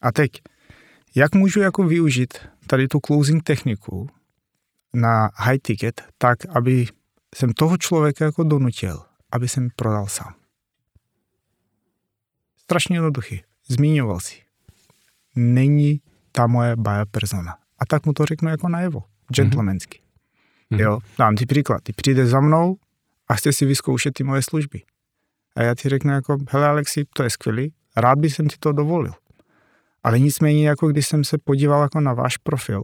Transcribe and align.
A 0.00 0.12
teď, 0.12 0.30
jak 1.14 1.34
můžu 1.34 1.60
jako 1.60 1.82
využít 1.82 2.38
tady 2.66 2.88
tu 2.88 2.98
closing 3.06 3.42
techniku 3.42 4.10
na 4.94 5.30
high 5.34 5.58
ticket, 5.58 6.02
tak, 6.18 6.38
aby 6.56 6.86
jsem 7.34 7.52
toho 7.52 7.76
člověka 7.76 8.24
jako 8.24 8.42
donutil, 8.42 9.02
aby 9.32 9.48
jsem 9.48 9.68
prodal 9.76 10.06
sám. 10.06 10.34
Strašně 12.56 12.96
jednoduchý. 12.96 13.42
Zmiňoval 13.68 14.20
si. 14.20 14.34
Není 15.36 16.00
ta 16.32 16.46
moje 16.46 16.76
buyer 16.76 17.06
persona. 17.10 17.58
A 17.78 17.86
tak 17.86 18.06
mu 18.06 18.12
to 18.12 18.26
řeknu 18.26 18.48
jako 18.48 18.68
najevo. 18.68 19.04
Gentlemansky. 19.34 20.00
Mm-hmm. 20.70 20.80
Jo, 20.80 20.98
dám 21.18 21.36
ti 21.36 21.46
příklad. 21.46 21.82
Ty 21.82 21.92
přijde 21.92 22.26
za 22.26 22.40
mnou 22.40 22.76
a 23.28 23.34
chce 23.34 23.52
si 23.52 23.66
vyzkoušet 23.66 24.14
ty 24.14 24.24
moje 24.24 24.42
služby. 24.42 24.82
A 25.56 25.62
já 25.62 25.74
ti 25.74 25.88
řeknu 25.88 26.12
jako, 26.12 26.38
hele 26.50 26.66
Alexi, 26.68 27.04
to 27.12 27.22
je 27.22 27.30
skvělý, 27.30 27.72
rád 27.96 28.18
bych 28.18 28.34
jsem 28.34 28.48
ti 28.48 28.56
to 28.60 28.72
dovolil. 28.72 29.12
Ale 30.08 30.18
nicméně, 30.18 30.68
jako 30.68 30.88
když 30.88 31.06
jsem 31.06 31.24
se 31.24 31.38
podíval 31.44 31.82
jako 31.82 32.00
na 32.00 32.12
váš 32.12 32.36
profil, 32.36 32.82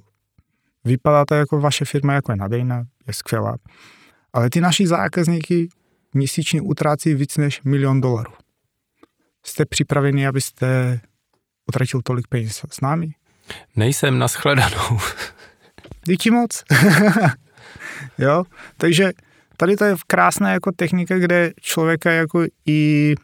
vypadá 0.85 1.25
to 1.25 1.35
jako 1.35 1.61
vaše 1.61 1.85
firma 1.85 2.15
jako 2.15 2.33
je 2.33 2.37
nadejná, 2.37 2.85
je 3.07 3.15
skvělá, 3.15 3.57
ale 4.33 4.51
ty 4.51 4.61
naši 4.61 4.87
zákazníky 4.87 5.69
měsíčně 6.15 6.61
utrácí 6.61 7.15
víc 7.15 7.37
než 7.37 7.63
milion 7.63 8.01
dolarů. 8.01 8.33
Jste 9.47 9.65
připraveni, 9.65 10.27
abyste 10.27 11.01
utratil 11.69 12.01
tolik 12.03 12.29
peněz 12.29 12.65
s 12.71 12.81
námi? 12.81 13.11
Nejsem 13.77 14.19
na 14.19 14.29
shledanou. 14.29 14.99
Díky 16.07 16.31
moc. 16.31 16.65
jo, 18.19 18.45
takže 18.77 19.11
tady 19.57 19.77
to 19.77 19.85
je 19.85 19.97
krásná 20.07 20.53
jako 20.53 20.73
technika, 20.73 21.19
kde 21.19 21.53
člověka 21.61 22.13
jako 22.13 22.47
i 22.67 23.15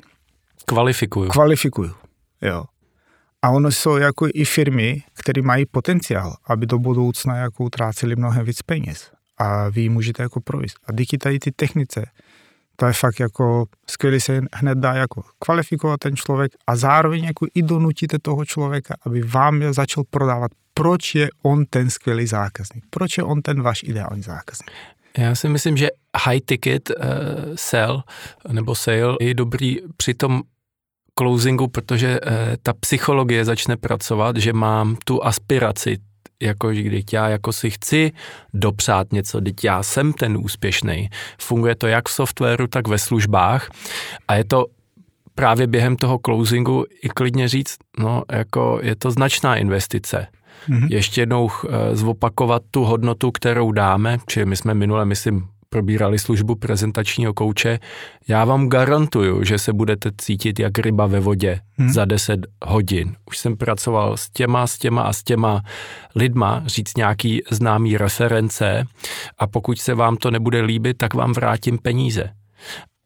kvalifikuju. 0.67 1.31
Kvalifikuju, 1.31 1.95
jo. 2.43 2.65
A 3.43 3.51
ono 3.51 3.71
jsou 3.71 3.97
jako 3.97 4.29
i 4.35 4.45
firmy, 4.45 5.03
které 5.15 5.43
mají 5.43 5.67
potenciál, 5.67 6.37
aby 6.45 6.67
do 6.67 6.79
budoucna 6.79 7.37
jako 7.37 7.65
utráceli 7.65 8.17
mnohem 8.17 8.47
víc 8.47 8.63
peněz. 8.63 9.11
A 9.39 9.69
vy 9.69 9.89
můžete 9.89 10.23
jako 10.23 10.41
provést. 10.41 10.77
A 10.85 10.93
díky 10.93 11.19
tady 11.19 11.39
ty 11.39 11.53
technice, 11.53 12.07
to 12.77 12.87
je 12.87 12.93
fakt 12.93 13.21
jako 13.21 13.67
skvělý 13.91 14.21
se 14.21 14.41
hned 14.53 14.79
dá 14.79 14.95
jako 14.95 15.23
kvalifikovat 15.39 16.01
ten 16.01 16.17
člověk 16.17 16.53
a 16.67 16.77
zároveň 16.77 17.25
jako 17.25 17.47
i 17.55 17.63
donutíte 17.63 18.19
toho 18.23 18.45
člověka, 18.45 18.95
aby 19.07 19.23
vám 19.23 19.63
je 19.63 19.73
začal 19.73 20.05
prodávat. 20.11 20.51
Proč 20.75 21.15
je 21.15 21.29
on 21.43 21.65
ten 21.65 21.91
skvělý 21.91 22.27
zákazník? 22.27 22.85
Proč 22.91 23.19
je 23.19 23.25
on 23.25 23.43
ten 23.43 23.63
váš 23.63 23.83
ideální 23.83 24.23
zákazník? 24.23 24.71
Já 25.19 25.35
si 25.35 25.49
myslím, 25.49 25.77
že 25.77 25.89
high 26.25 26.41
ticket 26.41 26.91
uh, 26.91 27.05
sell 27.55 28.03
nebo 28.49 28.75
sale 28.75 29.17
je 29.21 29.35
dobrý 29.35 29.77
při 29.97 30.15
tom 30.15 30.43
closingu, 31.19 31.69
protože 31.69 32.21
eh, 32.23 32.57
ta 32.63 32.73
psychologie 32.73 33.45
začne 33.45 33.77
pracovat, 33.77 34.37
že 34.37 34.53
mám 34.53 34.97
tu 35.05 35.25
aspiraci, 35.25 35.99
jako 36.43 36.71
když 36.71 37.05
já 37.13 37.29
jako 37.29 37.53
si 37.53 37.71
chci 37.71 38.13
dopřát 38.55 39.13
něco, 39.13 39.41
teď 39.41 39.65
já 39.65 39.83
jsem 39.83 40.13
ten 40.13 40.37
úspěšný. 40.37 41.09
Funguje 41.41 41.75
to 41.75 41.87
jak 41.87 42.09
v 42.09 42.13
softwaru, 42.13 42.67
tak 42.67 42.89
ve 42.89 42.99
službách 42.99 43.71
a 44.29 44.35
je 44.35 44.45
to 44.45 44.67
právě 45.35 45.67
během 45.67 45.97
toho 45.97 46.19
closingu 46.25 46.85
i 47.03 47.09
klidně 47.09 47.49
říct, 47.49 47.77
no 47.99 48.23
jako 48.33 48.81
je 48.83 48.97
to 48.97 49.11
značná 49.11 49.57
investice. 49.57 50.27
Mm-hmm. 50.69 50.87
Ještě 50.91 51.21
jednou 51.21 51.51
eh, 51.51 51.97
zopakovat 51.97 52.63
tu 52.71 52.85
hodnotu, 52.85 53.31
kterou 53.31 53.73
dáme, 53.73 54.19
čili 54.27 54.47
my 54.47 54.57
jsme 54.57 54.75
minule, 54.75 55.05
myslím, 55.05 55.49
probírali 55.71 56.19
službu 56.19 56.55
prezentačního 56.55 57.35
kouče, 57.35 57.79
já 58.29 58.45
vám 58.45 58.69
garantuju, 58.69 59.45
že 59.45 59.59
se 59.59 59.73
budete 59.73 60.11
cítit 60.19 60.61
jak 60.61 60.79
ryba 60.79 61.07
ve 61.07 61.21
vodě 61.21 61.61
hmm. 61.79 61.93
za 61.93 62.05
10 62.05 62.47
hodin. 62.65 63.17
Už 63.27 63.39
jsem 63.39 63.57
pracoval 63.57 64.17
s 64.17 64.31
těma, 64.31 64.67
s 64.67 64.79
těma 64.79 65.03
a 65.03 65.13
s 65.13 65.23
těma 65.23 65.63
lidma, 66.15 66.63
říct 66.67 66.97
nějaký 66.97 67.43
známý 67.51 67.97
reference 67.97 68.85
a 69.39 69.47
pokud 69.47 69.79
se 69.79 69.95
vám 69.95 70.17
to 70.17 70.31
nebude 70.31 70.61
líbit, 70.61 70.97
tak 70.97 71.15
vám 71.15 71.33
vrátím 71.33 71.79
peníze. 71.79 72.31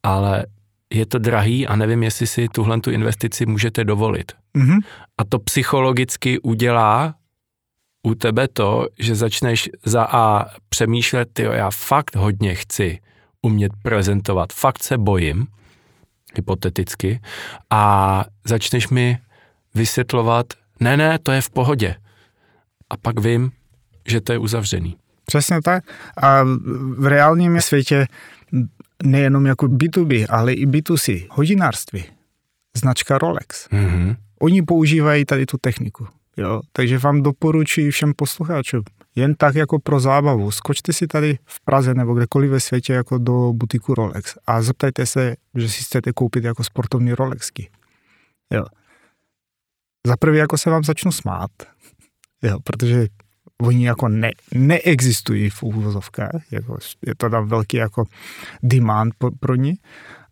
Ale 0.02 0.46
je 0.92 1.06
to 1.06 1.18
drahý 1.18 1.66
a 1.66 1.76
nevím, 1.76 2.02
jestli 2.02 2.26
si 2.26 2.48
tuhle 2.48 2.80
tu 2.80 2.90
investici 2.90 3.46
můžete 3.46 3.84
dovolit. 3.84 4.32
Mm-hmm. 4.58 4.78
A 5.18 5.24
to 5.24 5.38
psychologicky 5.38 6.40
udělá 6.40 7.14
u 8.06 8.14
tebe 8.14 8.48
to, 8.48 8.86
že 8.98 9.14
začneš 9.14 9.70
za 9.84 10.04
A 10.04 10.46
přemýšlet, 10.68 11.38
jo, 11.38 11.52
já 11.52 11.70
fakt 11.70 12.16
hodně 12.16 12.54
chci 12.54 12.98
umět 13.42 13.72
prezentovat, 13.82 14.52
fakt 14.52 14.82
se 14.82 14.98
bojím, 14.98 15.46
hypoteticky, 16.36 17.20
a 17.70 18.24
začneš 18.44 18.88
mi 18.88 19.18
vysvětlovat, 19.74 20.46
ne, 20.80 20.96
ne, 20.96 21.18
to 21.18 21.32
je 21.32 21.40
v 21.40 21.50
pohodě. 21.50 21.96
A 22.90 22.96
pak 22.96 23.20
vím, 23.20 23.52
že 24.08 24.20
to 24.20 24.32
je 24.32 24.38
uzavřený. 24.38 24.96
Přesně 25.24 25.62
tak. 25.62 25.84
A 26.22 26.44
v 26.98 27.06
reálním 27.06 27.60
světě 27.60 28.06
nejenom 29.02 29.46
jako 29.46 29.66
B2B, 29.66 30.26
ale 30.28 30.52
i 30.52 30.66
B2C, 30.66 31.26
hodinářství, 31.30 32.04
značka 32.76 33.18
Rolex. 33.18 33.68
Mm-hmm. 33.68 34.16
Oni 34.40 34.62
používají 34.62 35.24
tady 35.24 35.46
tu 35.46 35.56
techniku. 35.60 36.08
Jo? 36.36 36.60
Takže 36.72 36.98
vám 36.98 37.22
doporučuji 37.22 37.90
všem 37.90 38.12
posluchačům, 38.16 38.82
jen 39.14 39.34
tak 39.34 39.54
jako 39.54 39.78
pro 39.78 40.00
zábavu, 40.00 40.50
skočte 40.50 40.92
si 40.92 41.06
tady 41.06 41.38
v 41.46 41.64
Praze 41.64 41.94
nebo 41.94 42.14
kdekoliv 42.14 42.50
ve 42.50 42.60
světě 42.60 42.92
jako 42.92 43.18
do 43.18 43.52
butiku 43.52 43.94
Rolex 43.94 44.34
a 44.46 44.62
zeptajte 44.62 45.06
se, 45.06 45.34
že 45.54 45.68
si 45.68 45.84
chcete 45.84 46.12
koupit 46.12 46.44
jako 46.44 46.64
sportovní 46.64 47.12
Rolexky. 47.12 47.70
Jo. 48.52 48.64
Za 50.06 50.16
prvý 50.16 50.38
jako 50.38 50.58
se 50.58 50.70
vám 50.70 50.84
začnu 50.84 51.12
smát, 51.12 51.50
jo, 52.42 52.58
protože 52.64 53.06
oni 53.62 53.86
jako 53.86 54.08
ne, 54.08 54.30
neexistují 54.54 55.50
v 55.50 55.62
úvozovkách, 55.62 56.42
jako 56.50 56.78
je 57.06 57.14
to 57.16 57.30
tam 57.30 57.48
velký 57.48 57.76
jako 57.76 58.04
demand 58.62 59.14
pro, 59.18 59.30
pro 59.40 59.54
ně, 59.54 59.74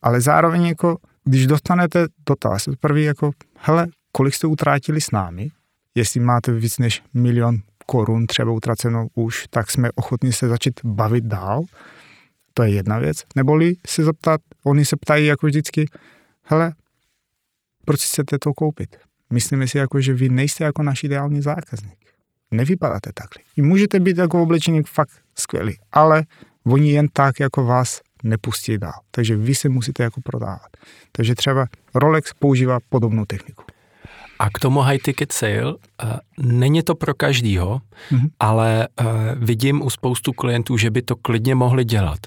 ale 0.03 0.21
zároveň 0.21 0.67
jako, 0.67 0.99
když 1.25 1.47
dostanete 1.47 2.07
dotaz, 2.29 2.65
první 2.81 3.03
jako, 3.03 3.31
hele, 3.59 3.87
kolik 4.13 4.35
jste 4.35 4.47
utrátili 4.47 5.01
s 5.01 5.11
námi, 5.11 5.51
jestli 5.95 6.21
máte 6.21 6.53
víc 6.53 6.79
než 6.79 7.03
milion 7.15 7.57
korun 7.87 8.27
třeba 8.27 8.53
utraceno 8.53 9.07
už, 9.15 9.47
tak 9.51 9.71
jsme 9.71 9.93
ochotní 9.95 10.33
se 10.33 10.49
začít 10.49 10.81
bavit 10.85 11.25
dál. 11.25 11.63
To 12.55 12.63
je 12.63 12.71
jedna 12.71 12.99
věc. 12.99 13.23
Neboli 13.37 13.75
se 13.87 14.05
zeptat, 14.05 14.41
oni 14.65 14.85
se 14.85 14.97
ptají 14.97 15.27
jako 15.27 15.47
vždycky, 15.47 15.87
hele, 16.43 16.73
proč 17.85 18.05
chcete 18.05 18.39
to 18.39 18.55
koupit? 18.55 18.97
Myslíme 19.33 19.69
si 19.69 19.79
jako, 19.79 20.01
že 20.01 20.15
vy 20.15 20.29
nejste 20.29 20.65
jako 20.65 20.83
náš 20.83 21.05
ideální 21.05 21.43
zákazník. 21.43 21.99
Nevypadáte 22.51 23.11
takhle. 23.15 23.45
I 23.57 23.63
můžete 23.63 24.01
být 24.01 24.19
jako 24.19 24.43
oblečení 24.43 24.83
fakt 24.83 25.23
skvělý, 25.39 25.79
ale 25.93 26.25
oni 26.65 26.93
jen 26.93 27.09
tak 27.13 27.41
jako 27.41 27.65
vás 27.65 28.01
nepustí 28.23 28.79
dál. 28.79 29.01
Takže 29.11 29.37
vy 29.37 29.55
se 29.55 29.69
musíte 29.69 30.03
jako 30.03 30.21
prodávat. 30.21 30.69
Takže 31.13 31.35
třeba 31.35 31.67
Rolex 31.95 32.33
používá 32.33 32.79
podobnou 32.89 33.25
techniku. 33.25 33.65
A 34.43 34.51
k 34.51 34.59
tomu 34.59 34.81
high 34.81 34.99
ticket 34.99 35.33
sale, 35.33 35.75
uh, 35.75 35.77
není 36.39 36.83
to 36.83 36.95
pro 36.95 37.15
každýho, 37.15 37.81
mm-hmm. 38.11 38.29
ale 38.41 38.89
uh, 39.01 39.07
vidím 39.37 39.83
u 39.83 39.91
spoustu 39.91 40.33
klientů, 40.33 40.77
že 40.77 40.91
by 40.91 41.03
to 41.03 41.17
klidně 41.17 41.55
mohli 41.55 41.85
dělat. 41.85 42.19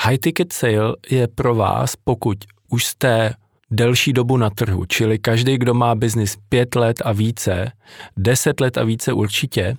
High 0.00 0.18
ticket 0.18 0.52
sale 0.52 0.96
je 1.10 1.28
pro 1.28 1.54
vás, 1.54 1.96
pokud 1.96 2.38
už 2.68 2.84
jste 2.84 3.34
delší 3.70 4.12
dobu 4.12 4.36
na 4.36 4.50
trhu, 4.50 4.84
čili 4.84 5.18
každý, 5.18 5.58
kdo 5.58 5.74
má 5.74 5.94
biznis 5.94 6.36
pět 6.48 6.74
let 6.74 7.02
a 7.04 7.12
více, 7.12 7.72
deset 8.16 8.60
let 8.60 8.78
a 8.78 8.84
více 8.84 9.12
určitě, 9.12 9.76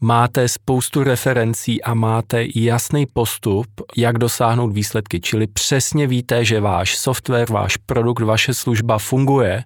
máte 0.00 0.48
spoustu 0.48 1.04
referencí 1.04 1.82
a 1.82 1.94
máte 1.94 2.44
jasný 2.54 3.06
postup, 3.06 3.66
jak 3.96 4.18
dosáhnout 4.18 4.72
výsledky. 4.72 5.20
Čili 5.20 5.46
přesně 5.46 6.06
víte, 6.06 6.44
že 6.44 6.60
váš 6.60 6.96
software, 6.96 7.50
váš 7.50 7.76
produkt, 7.76 8.22
vaše 8.22 8.54
služba 8.54 8.98
funguje, 8.98 9.64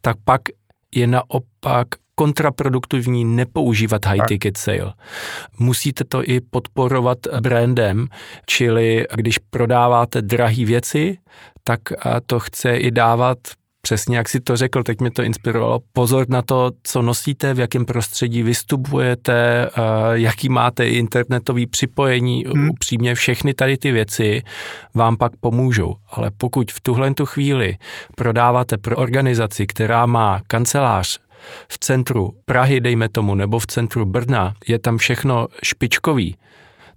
tak 0.00 0.16
pak 0.24 0.40
je 0.94 1.06
naopak 1.06 1.88
kontraproduktivní 2.14 3.24
nepoužívat 3.24 4.06
high 4.06 4.22
ticket 4.28 4.56
sale. 4.56 4.94
Musíte 5.58 6.04
to 6.04 6.22
i 6.24 6.40
podporovat 6.40 7.18
brandem, 7.40 8.06
čili 8.46 9.06
když 9.16 9.38
prodáváte 9.38 10.22
drahé 10.22 10.64
věci, 10.64 11.18
tak 11.64 11.80
to 12.26 12.40
chce 12.40 12.76
i 12.76 12.90
dávat 12.90 13.38
Přesně 13.84 14.16
jak 14.16 14.28
si 14.28 14.40
to 14.40 14.56
řekl, 14.56 14.82
teď 14.82 15.00
mě 15.00 15.10
to 15.10 15.22
inspirovalo. 15.22 15.80
Pozor 15.92 16.28
na 16.28 16.42
to, 16.42 16.70
co 16.82 17.02
nosíte, 17.02 17.54
v 17.54 17.58
jakém 17.58 17.84
prostředí 17.84 18.42
vystupujete, 18.42 19.70
jaký 20.12 20.48
máte 20.48 20.88
internetový 20.88 21.66
připojení. 21.66 22.44
Hmm. 22.44 22.70
Upřímně 22.70 23.14
všechny 23.14 23.54
tady 23.54 23.76
ty 23.76 23.92
věci 23.92 24.42
vám 24.94 25.16
pak 25.16 25.32
pomůžou. 25.40 25.94
Ale 26.10 26.30
pokud 26.36 26.72
v 26.72 26.80
tuhle 26.80 27.14
tu 27.14 27.26
chvíli 27.26 27.76
prodáváte 28.16 28.78
pro 28.78 28.96
organizaci, 28.96 29.66
která 29.66 30.06
má 30.06 30.40
kancelář 30.46 31.18
v 31.68 31.78
centru 31.78 32.32
Prahy, 32.44 32.80
dejme 32.80 33.08
tomu, 33.08 33.34
nebo 33.34 33.58
v 33.58 33.66
centru 33.66 34.04
Brna, 34.04 34.54
je 34.68 34.78
tam 34.78 34.98
všechno 34.98 35.48
špičkový, 35.62 36.36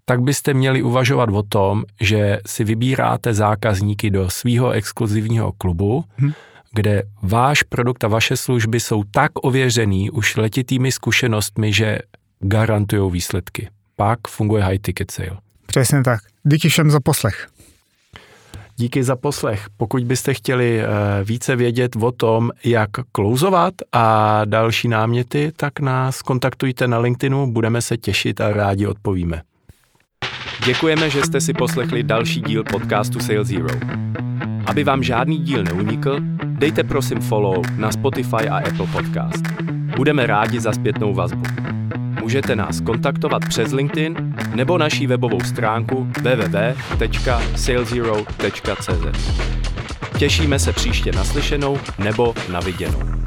tak 0.05 0.21
byste 0.21 0.53
měli 0.53 0.81
uvažovat 0.81 1.29
o 1.29 1.43
tom, 1.43 1.83
že 2.01 2.39
si 2.47 2.63
vybíráte 2.63 3.33
zákazníky 3.33 4.09
do 4.09 4.29
svého 4.29 4.71
exkluzivního 4.71 5.51
klubu, 5.51 6.03
hmm 6.17 6.33
kde 6.75 7.03
váš 7.21 7.63
produkt 7.63 8.03
a 8.03 8.07
vaše 8.07 8.37
služby 8.37 8.79
jsou 8.79 9.03
tak 9.03 9.31
ověřený 9.35 10.11
už 10.11 10.37
letitými 10.37 10.91
zkušenostmi, 10.91 11.73
že 11.73 11.99
garantují 12.39 13.11
výsledky. 13.11 13.69
Pak 13.95 14.19
funguje 14.27 14.63
high 14.63 14.77
ticket 14.77 15.11
sale. 15.11 15.37
Přesně 15.65 16.03
tak. 16.03 16.19
Díky 16.43 16.69
všem 16.69 16.91
za 16.91 16.99
poslech. 16.99 17.47
Díky 18.77 19.03
za 19.03 19.15
poslech. 19.15 19.65
Pokud 19.77 20.03
byste 20.03 20.33
chtěli 20.33 20.81
eh, 20.81 20.87
více 21.23 21.55
vědět 21.55 21.95
o 21.95 22.11
tom, 22.11 22.51
jak 22.63 22.89
klouzovat 23.11 23.73
a 23.91 24.41
další 24.45 24.87
náměty, 24.87 25.51
tak 25.55 25.79
nás 25.79 26.21
kontaktujte 26.21 26.87
na 26.87 26.97
LinkedInu, 26.97 27.51
budeme 27.51 27.81
se 27.81 27.97
těšit 27.97 28.41
a 28.41 28.53
rádi 28.53 28.87
odpovíme. 28.87 29.41
Děkujeme, 30.65 31.09
že 31.09 31.23
jste 31.23 31.41
si 31.41 31.53
poslechli 31.53 32.03
další 32.03 32.41
díl 32.41 32.63
podcastu 32.63 33.19
Sales 33.19 33.47
Zero. 33.47 34.34
Aby 34.65 34.83
vám 34.83 35.03
žádný 35.03 35.37
díl 35.37 35.63
neunikl, 35.63 36.17
dejte 36.43 36.83
prosím 36.83 37.19
follow 37.21 37.65
na 37.77 37.91
Spotify 37.91 38.49
a 38.49 38.57
Apple 38.57 38.87
Podcast. 38.91 39.43
Budeme 39.95 40.27
rádi 40.27 40.59
za 40.59 40.71
zpětnou 40.71 41.13
vazbu. 41.13 41.43
Můžete 42.21 42.55
nás 42.55 42.81
kontaktovat 42.81 43.41
přes 43.49 43.71
LinkedIn 43.71 44.35
nebo 44.55 44.77
naší 44.77 45.07
webovou 45.07 45.39
stránku 45.39 46.07
www.salezero.cz. 46.21 47.01
Těšíme 50.17 50.59
se 50.59 50.73
příště 50.73 51.11
naslyšenou 51.11 51.77
nebo 51.99 52.33
na 52.51 52.59
viděnou. 52.59 53.24